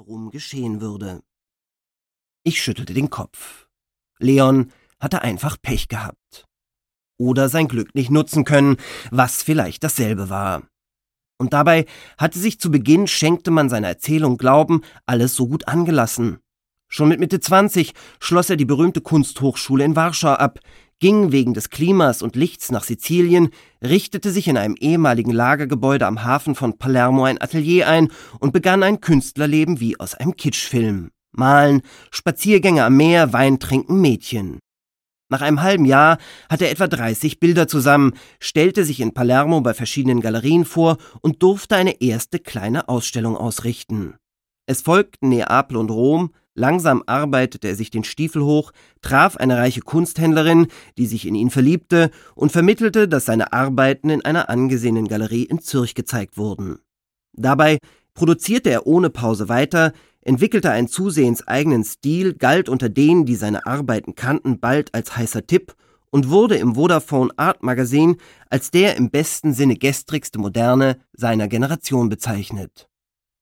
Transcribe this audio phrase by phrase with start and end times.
[0.00, 1.20] herum geschehen würde.
[2.42, 3.68] Ich schüttelte den Kopf.
[4.18, 6.46] Leon hatte einfach Pech gehabt.
[7.18, 8.78] Oder sein Glück nicht nutzen können,
[9.10, 10.62] was vielleicht dasselbe war.
[11.38, 11.84] Und dabei
[12.16, 16.38] hatte sich zu Beginn, schenkte man seiner Erzählung Glauben, alles so gut angelassen.
[16.88, 20.60] Schon mit Mitte 20 schloss er die berühmte Kunsthochschule in Warschau ab,
[21.00, 23.50] ging wegen des Klimas und Lichts nach Sizilien,
[23.82, 28.82] richtete sich in einem ehemaligen Lagergebäude am Hafen von Palermo ein Atelier ein und begann
[28.82, 31.10] ein Künstlerleben wie aus einem Kitschfilm.
[31.32, 34.58] Malen, Spaziergänge am Meer, Wein trinken, Mädchen.
[35.30, 39.74] Nach einem halben Jahr hatte er etwa 30 Bilder zusammen, stellte sich in Palermo bei
[39.74, 44.16] verschiedenen Galerien vor und durfte eine erste kleine Ausstellung ausrichten.
[44.66, 49.80] Es folgten Neapel und Rom, Langsam arbeitete er sich den Stiefel hoch, traf eine reiche
[49.80, 50.66] Kunsthändlerin,
[50.98, 55.62] die sich in ihn verliebte und vermittelte, dass seine Arbeiten in einer angesehenen Galerie in
[55.62, 56.80] Zürich gezeigt wurden.
[57.32, 57.78] Dabei
[58.12, 63.64] produzierte er ohne Pause weiter, entwickelte einen zusehends eigenen Stil, galt unter denen, die seine
[63.64, 65.74] Arbeiten kannten, bald als heißer Tipp
[66.10, 68.16] und wurde im Vodafone Art Magazine
[68.50, 72.90] als der im besten Sinne gestrigste Moderne seiner Generation bezeichnet.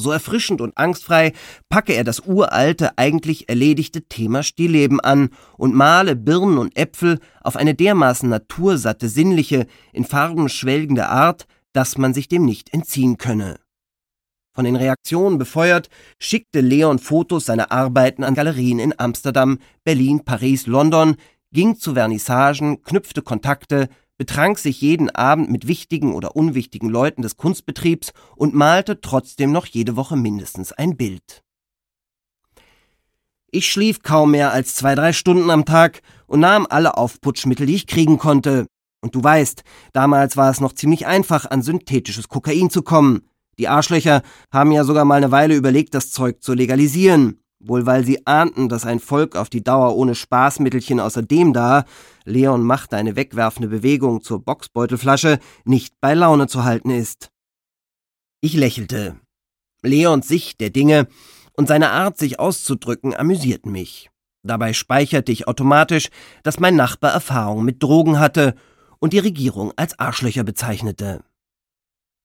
[0.00, 1.32] So erfrischend und angstfrei
[1.68, 7.56] packe er das uralte, eigentlich erledigte Thema Stillleben an und male Birnen und Äpfel auf
[7.56, 13.60] eine dermaßen natursatte, sinnliche, in Farben schwelgende Art, dass man sich dem nicht entziehen könne.
[14.52, 20.66] Von den Reaktionen befeuert, schickte Leon Fotos seiner Arbeiten an Galerien in Amsterdam, Berlin, Paris,
[20.66, 21.16] London,
[21.52, 23.88] ging zu Vernissagen, knüpfte Kontakte,
[24.20, 29.64] betrank sich jeden Abend mit wichtigen oder unwichtigen Leuten des Kunstbetriebs und malte trotzdem noch
[29.64, 31.42] jede Woche mindestens ein Bild.
[33.50, 37.76] Ich schlief kaum mehr als zwei, drei Stunden am Tag und nahm alle Aufputschmittel, die
[37.76, 38.66] ich kriegen konnte.
[39.00, 39.62] Und du weißt,
[39.94, 43.22] damals war es noch ziemlich einfach, an synthetisches Kokain zu kommen.
[43.58, 44.20] Die Arschlöcher
[44.52, 48.68] haben ja sogar mal eine Weile überlegt, das Zeug zu legalisieren wohl weil sie ahnten,
[48.68, 51.84] dass ein Volk auf die Dauer ohne Spaßmittelchen außer dem da,
[52.24, 57.30] Leon machte eine wegwerfende Bewegung zur Boxbeutelflasche, nicht bei Laune zu halten ist.
[58.40, 59.16] Ich lächelte.
[59.82, 61.06] Leons Sicht der Dinge
[61.56, 64.10] und seine Art, sich auszudrücken, amüsierten mich.
[64.42, 66.08] Dabei speicherte ich automatisch,
[66.42, 68.54] dass mein Nachbar Erfahrung mit Drogen hatte
[68.98, 71.22] und die Regierung als Arschlöcher bezeichnete.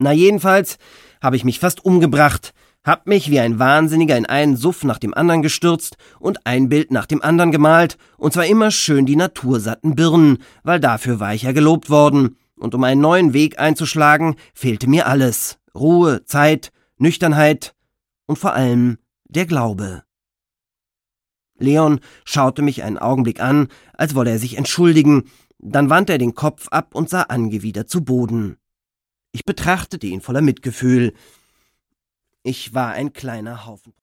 [0.00, 0.78] Na jedenfalls
[1.22, 2.52] habe ich mich fast umgebracht,
[2.84, 6.90] hab mich wie ein Wahnsinniger in einen Suff nach dem anderen gestürzt und ein Bild
[6.90, 11.42] nach dem anderen gemalt, und zwar immer schön die natursatten Birnen, weil dafür war ich
[11.42, 17.74] ja gelobt worden, und um einen neuen Weg einzuschlagen, fehlte mir alles Ruhe, Zeit, Nüchternheit
[18.26, 18.98] und vor allem
[19.28, 20.02] der Glaube.
[21.58, 25.24] Leon schaute mich einen Augenblick an, als wolle er sich entschuldigen,
[25.58, 28.56] dann wandte er den Kopf ab und sah angewidert zu Boden.
[29.32, 31.12] Ich betrachtete ihn voller Mitgefühl.
[32.42, 33.94] Ich war ein kleiner Haufen